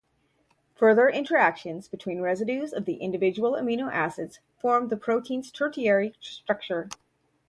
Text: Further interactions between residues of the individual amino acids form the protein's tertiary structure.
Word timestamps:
Further 0.77 1.07
interactions 1.09 1.87
between 1.87 2.21
residues 2.21 2.73
of 2.73 2.85
the 2.85 2.95
individual 2.95 3.51
amino 3.51 3.91
acids 3.93 4.39
form 4.57 4.87
the 4.87 4.97
protein's 4.97 5.51
tertiary 5.51 6.15
structure. 6.19 6.89